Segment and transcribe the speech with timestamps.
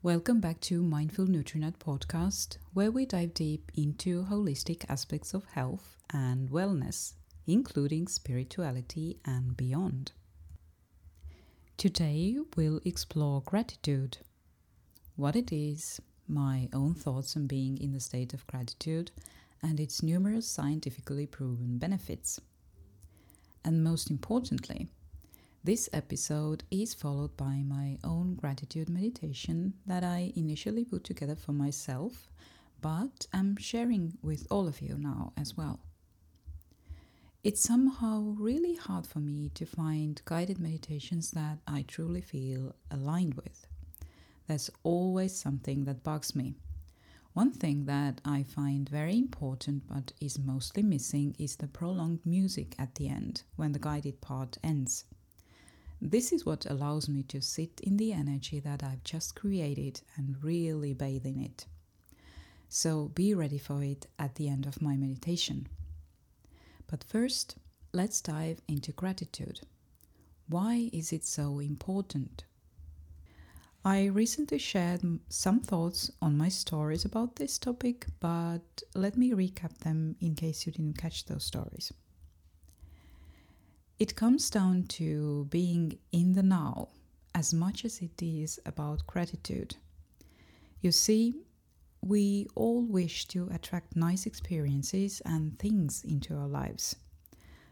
[0.00, 5.96] Welcome back to Mindful Nutrinut podcast, where we dive deep into holistic aspects of health
[6.12, 7.14] and wellness,
[7.48, 10.12] including spirituality and beyond.
[11.76, 14.18] Today, we'll explore gratitude,
[15.16, 19.10] what it is, my own thoughts on being in the state of gratitude,
[19.64, 22.40] and its numerous scientifically proven benefits.
[23.64, 24.86] And most importantly,
[25.68, 31.52] this episode is followed by my own gratitude meditation that I initially put together for
[31.52, 32.30] myself,
[32.80, 35.78] but I'm sharing with all of you now as well.
[37.44, 43.34] It's somehow really hard for me to find guided meditations that I truly feel aligned
[43.34, 43.66] with.
[44.46, 46.54] There's always something that bugs me.
[47.34, 52.74] One thing that I find very important but is mostly missing is the prolonged music
[52.78, 55.04] at the end when the guided part ends.
[56.00, 60.42] This is what allows me to sit in the energy that I've just created and
[60.42, 61.66] really bathe in it.
[62.68, 65.66] So be ready for it at the end of my meditation.
[66.86, 67.56] But first,
[67.92, 69.60] let's dive into gratitude.
[70.48, 72.44] Why is it so important?
[73.84, 79.78] I recently shared some thoughts on my stories about this topic, but let me recap
[79.78, 81.92] them in case you didn't catch those stories.
[83.98, 86.90] It comes down to being in the now
[87.34, 89.74] as much as it is about gratitude.
[90.80, 91.34] You see,
[92.00, 96.94] we all wish to attract nice experiences and things into our lives.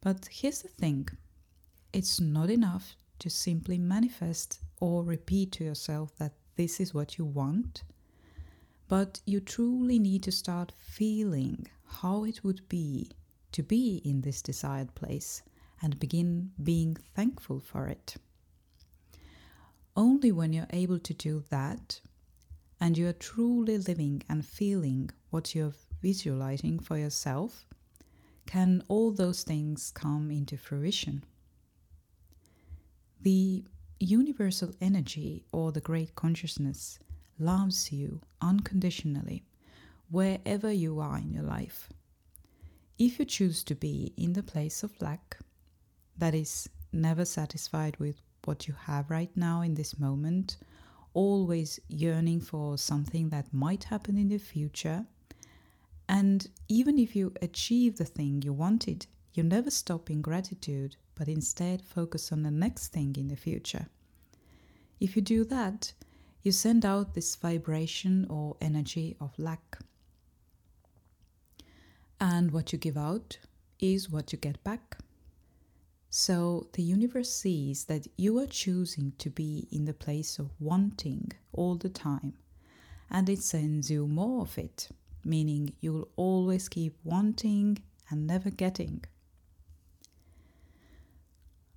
[0.00, 1.08] But here's the thing
[1.92, 7.24] it's not enough to simply manifest or repeat to yourself that this is what you
[7.26, 7.84] want,
[8.88, 13.12] but you truly need to start feeling how it would be
[13.52, 15.42] to be in this desired place
[15.82, 18.16] and begin being thankful for it.
[19.96, 22.00] Only when you're able to do that
[22.80, 27.66] and you are truly living and feeling what you're visualizing for yourself
[28.46, 31.24] can all those things come into fruition.
[33.20, 33.64] The
[34.00, 36.98] universal energy or the great consciousness
[37.38, 39.44] loves you unconditionally
[40.10, 41.88] wherever you are in your life.
[42.98, 45.38] If you choose to be in the place of lack,
[46.18, 50.56] that is never satisfied with what you have right now in this moment,
[51.14, 55.06] always yearning for something that might happen in the future.
[56.08, 61.28] And even if you achieve the thing you wanted, you never stop in gratitude, but
[61.28, 63.86] instead focus on the next thing in the future.
[65.00, 65.92] If you do that,
[66.42, 69.78] you send out this vibration or energy of lack.
[72.20, 73.38] And what you give out
[73.78, 74.98] is what you get back.
[76.10, 81.32] So the universe sees that you are choosing to be in the place of wanting
[81.52, 82.34] all the time,
[83.10, 84.88] and it sends you more of it,
[85.22, 89.04] meaning you'll always keep wanting and never getting.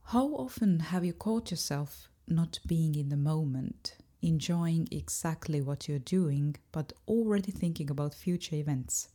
[0.04, 6.00] How often have you caught yourself not being in the moment, enjoying exactly what you're
[6.00, 9.10] doing, but already thinking about future events?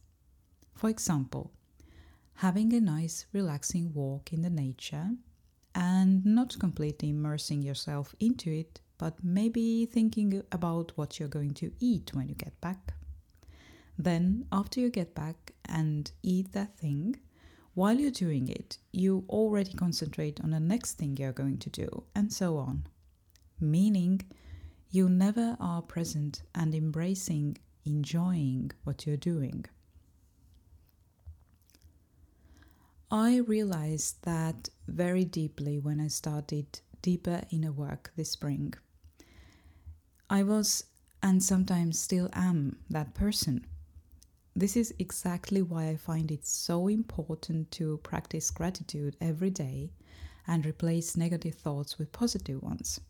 [0.74, 1.52] For example,
[2.36, 5.10] having a nice, relaxing walk in the nature
[5.74, 11.72] and not completely immersing yourself into it, but maybe thinking about what you're going to
[11.80, 12.94] eat when you get back.
[13.98, 17.16] Then, after you get back and eat that thing,
[17.72, 22.04] while you're doing it, you already concentrate on the next thing you're going to do,
[22.14, 22.86] and so on.
[23.60, 24.22] Meaning,
[24.90, 29.64] you never are present and embracing, enjoying what you're doing.
[33.10, 38.74] I realized that very deeply when I started deeper inner work this spring.
[40.28, 40.84] I was,
[41.22, 43.64] and sometimes still am, that person.
[44.56, 49.92] This is exactly why I find it so important to practice gratitude every day
[50.48, 53.00] and replace negative thoughts with positive ones.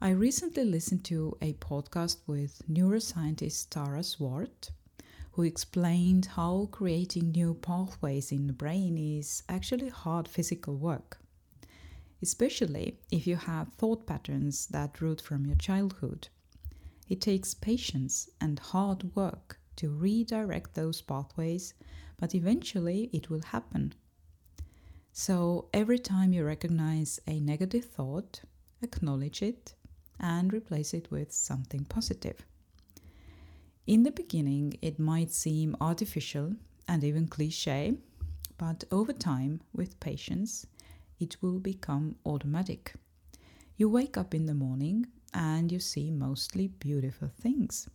[0.00, 4.70] I recently listened to a podcast with neuroscientist Tara Swart
[5.32, 11.18] who explained how creating new pathways in the brain is actually hard physical work.
[12.22, 16.28] Especially if you have thought patterns that root from your childhood.
[17.08, 21.74] It takes patience and hard work to redirect those pathways,
[22.18, 23.94] but eventually it will happen.
[25.12, 28.42] So every time you recognize a negative thought,
[28.82, 29.74] acknowledge it
[30.18, 32.46] and replace it with something positive.
[33.86, 36.54] In the beginning, it might seem artificial
[36.86, 37.94] and even cliche,
[38.58, 40.66] but over time, with patience,
[41.18, 42.94] it will become automatic.
[43.76, 47.88] You wake up in the morning and you see mostly beautiful things.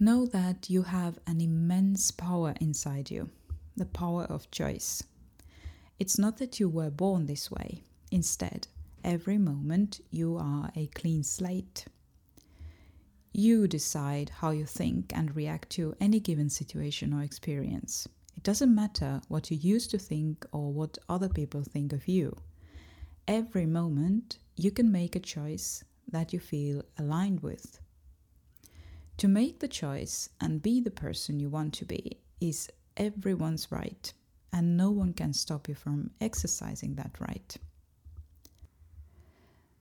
[0.00, 3.30] Know that you have an immense power inside you,
[3.76, 5.02] the power of choice.
[5.98, 8.66] It's not that you were born this way, instead,
[9.04, 11.84] every moment you are a clean slate.
[13.36, 18.06] You decide how you think and react to any given situation or experience.
[18.36, 22.36] It doesn't matter what you used to think or what other people think of you.
[23.26, 27.80] Every moment you can make a choice that you feel aligned with.
[29.16, 34.12] To make the choice and be the person you want to be is everyone's right,
[34.52, 37.56] and no one can stop you from exercising that right.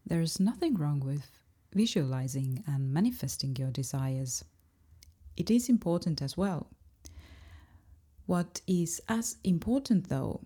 [0.07, 1.42] There's nothing wrong with
[1.73, 4.43] visualizing and manifesting your desires.
[5.35, 6.67] It is important as well.
[8.25, 10.41] What is as important though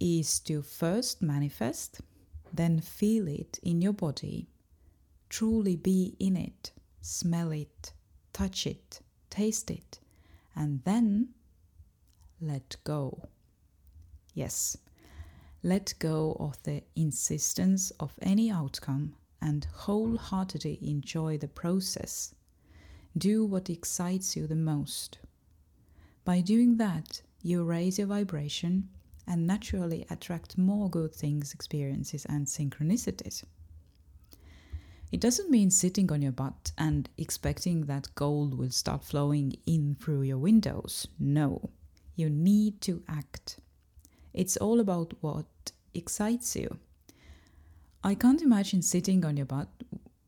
[0.00, 2.00] is to first manifest,
[2.52, 4.48] then feel it in your body,
[5.28, 7.92] truly be in it, smell it,
[8.32, 9.00] touch it,
[9.30, 10.00] taste it,
[10.56, 11.28] and then
[12.40, 13.22] let go.
[14.34, 14.76] Yes,
[15.62, 19.14] let go of the insistence of any outcome
[19.44, 22.34] and wholeheartedly enjoy the process.
[23.16, 25.18] Do what excites you the most.
[26.24, 28.88] By doing that, you raise your vibration
[29.26, 33.44] and naturally attract more good things, experiences, and synchronicities.
[35.12, 39.96] It doesn't mean sitting on your butt and expecting that gold will start flowing in
[40.00, 41.06] through your windows.
[41.18, 41.70] No,
[42.16, 43.58] you need to act.
[44.32, 46.78] It's all about what excites you.
[48.06, 49.68] I can't imagine sitting on your butt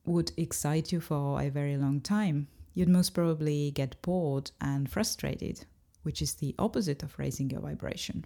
[0.06, 2.48] would excite you for a very long time.
[2.72, 5.66] You'd most probably get bored and frustrated,
[6.02, 8.24] which is the opposite of raising your vibration.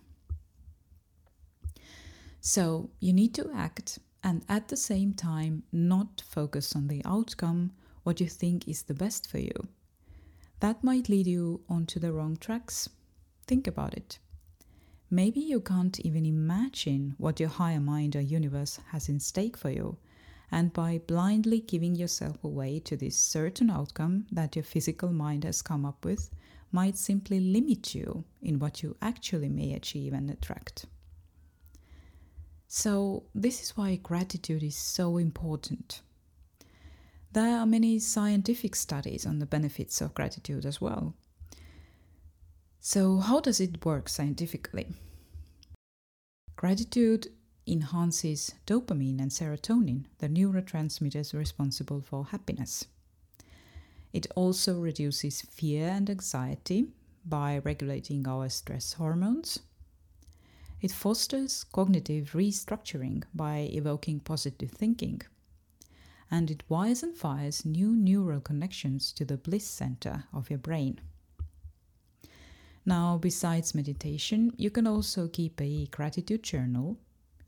[2.40, 7.72] So you need to act and at the same time not focus on the outcome,
[8.04, 9.66] what you think is the best for you.
[10.60, 12.88] That might lead you onto the wrong tracks.
[13.48, 14.20] Think about it.
[15.10, 19.70] Maybe you can't even imagine what your higher mind or universe has in stake for
[19.70, 19.96] you.
[20.52, 25.62] And by blindly giving yourself away to this certain outcome that your physical mind has
[25.62, 26.30] come up with,
[26.72, 30.86] might simply limit you in what you actually may achieve and attract.
[32.68, 36.02] So, this is why gratitude is so important.
[37.32, 41.14] There are many scientific studies on the benefits of gratitude as well.
[42.82, 44.88] So, how does it work scientifically?
[46.56, 47.28] Gratitude
[47.66, 52.86] enhances dopamine and serotonin, the neurotransmitters responsible for happiness.
[54.14, 56.86] It also reduces fear and anxiety
[57.24, 59.60] by regulating our stress hormones.
[60.80, 65.20] It fosters cognitive restructuring by evoking positive thinking.
[66.30, 71.00] And it wires and fires new neural connections to the bliss center of your brain.
[72.90, 76.98] Now, besides meditation, you can also keep a gratitude journal,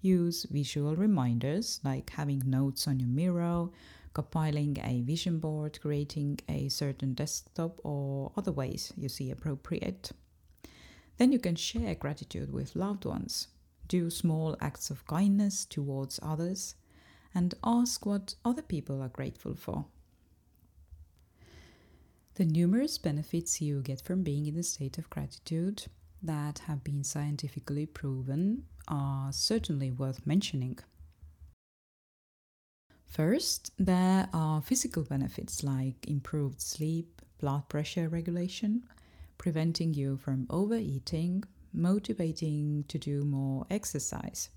[0.01, 3.69] use visual reminders like having notes on your mirror,
[4.15, 10.13] compiling a vision board, creating a certain desktop, or other ways you see appropriate.
[11.17, 13.49] Then you can share gratitude with loved ones,
[13.89, 16.77] do small acts of kindness towards others,
[17.35, 19.87] and ask what other people are grateful for.
[22.37, 25.85] The numerous benefits you get from being in a state of gratitude
[26.23, 30.79] that have been scientifically proven are certainly worth mentioning.
[33.05, 38.85] First, there are physical benefits like improved sleep, blood pressure regulation,
[39.37, 44.49] preventing you from overeating, motivating to do more exercise.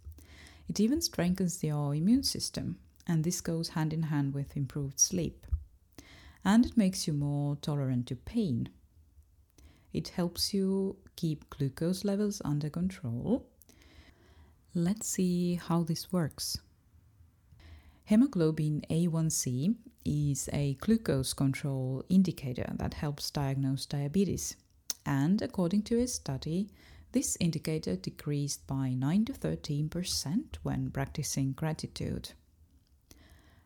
[0.70, 5.46] It even strengthens your immune system, and this goes hand in hand with improved sleep
[6.46, 8.70] and it makes you more tolerant to pain.
[9.92, 13.48] It helps you keep glucose levels under control.
[14.76, 16.60] Let's see how this works.
[18.04, 19.76] Hemoglobin A1C
[20.06, 24.56] is a glucose control indicator that helps diagnose diabetes.
[25.06, 26.70] And according to a study,
[27.14, 32.32] this indicator decreased by 9 to 13% when practicing gratitude.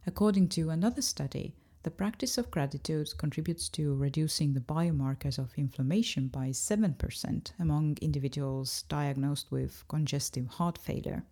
[0.08, 6.28] According to another study, the practice of gratitude contributes to reducing the biomarkers of inflammation
[6.28, 11.24] by 7% among individuals diagnosed with congestive heart failure.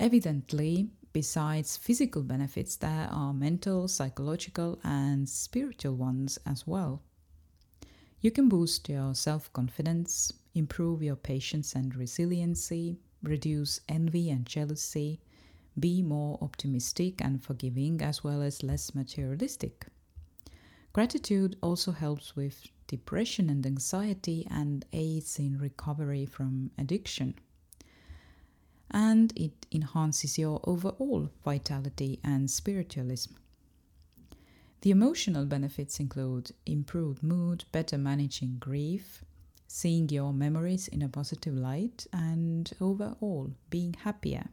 [0.00, 7.02] Evidently, besides physical benefits, there are mental, psychological, and spiritual ones as well.
[8.20, 15.20] You can boost your self confidence, improve your patience and resiliency, reduce envy and jealousy,
[15.78, 19.86] be more optimistic and forgiving, as well as less materialistic.
[20.92, 27.34] Gratitude also helps with depression and anxiety and aids in recovery from addiction.
[28.90, 33.32] And it enhances your overall vitality and spiritualism.
[34.82, 39.24] The emotional benefits include improved mood, better managing grief,
[39.66, 44.50] seeing your memories in a positive light, and overall being happier.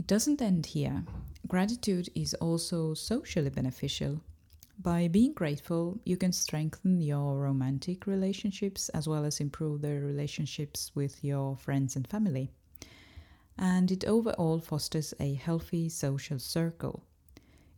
[0.00, 1.04] It doesn't end here.
[1.46, 4.22] Gratitude is also socially beneficial.
[4.78, 10.90] By being grateful, you can strengthen your romantic relationships as well as improve the relationships
[10.94, 12.50] with your friends and family.
[13.58, 17.04] And it overall fosters a healthy social circle.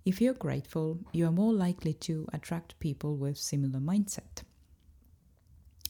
[0.04, 4.44] If you're grateful, you are more likely to attract people with similar mindset.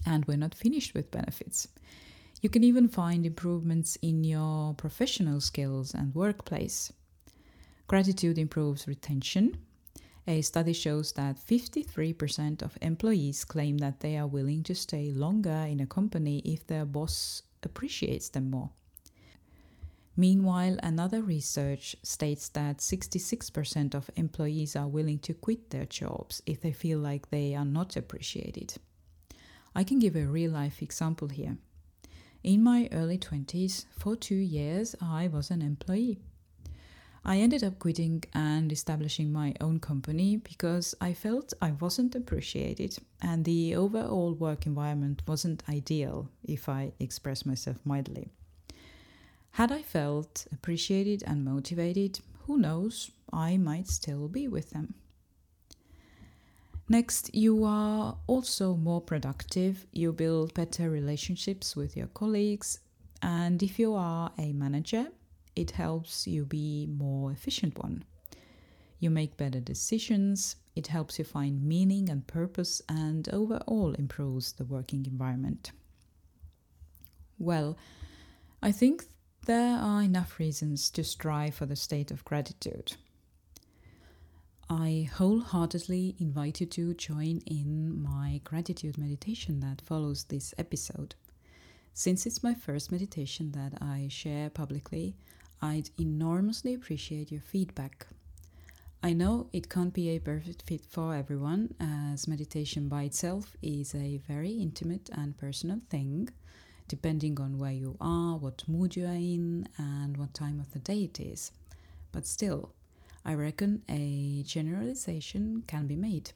[0.07, 1.69] And we're not finished with benefits.
[2.43, 6.93] You can even find improvements in your professional skills and workplace.
[7.87, 9.59] Gratitude improves retention.
[10.27, 15.67] A study shows that 53% of employees claim that they are willing to stay longer
[15.69, 18.71] in a company if their boss appreciates them more.
[20.17, 26.61] Meanwhile, another research states that 66% of employees are willing to quit their jobs if
[26.61, 28.75] they feel like they are not appreciated.
[29.77, 31.57] I can give a real life example here.
[32.43, 36.19] In my early 20s, for two years, I was an employee.
[37.25, 42.99] I ended up quitting and establishing my own company because I felt I wasn't appreciated
[43.21, 48.29] and the overall work environment wasn't ideal, if I express myself mildly.
[49.53, 54.95] Had I felt appreciated and motivated, who knows, I might still be with them.
[56.93, 62.81] Next, you are also more productive, you build better relationships with your colleagues,
[63.23, 65.07] and if you are a manager,
[65.57, 68.05] it helps you be more efficient one.
[68.99, 74.67] You make better decisions, it helps you find meaning and purpose, and overall improves the
[74.67, 75.73] working environment.
[77.39, 77.79] Well,
[78.63, 79.07] I think
[79.47, 82.97] there are enough reasons to strive for the state of gratitude.
[84.75, 91.15] I wholeheartedly invite you to join in my gratitude meditation that follows this episode.
[91.93, 95.15] Since it's my first meditation that I share publicly,
[95.61, 98.07] I'd enormously appreciate your feedback.
[99.03, 103.95] I know it can't be a perfect fit for everyone, as meditation by itself is
[103.95, 106.31] a very intimate and personal thing
[106.89, 110.79] depending on where you are, what mood you are in, and what time of the
[110.79, 111.53] day it is.
[112.11, 112.73] But still,
[113.25, 116.33] I reckon a generalization can be made.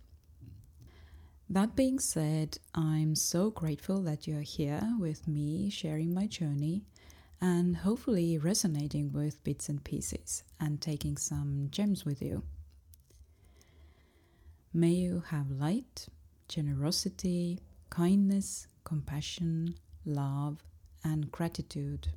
[1.49, 6.83] That being said, I'm so grateful that you're here with me sharing my journey
[7.41, 12.43] and hopefully resonating with bits and pieces and taking some gems with you.
[14.73, 16.07] May you have light,
[16.49, 20.63] generosity, kindness, compassion, love,
[21.05, 22.09] and gratitude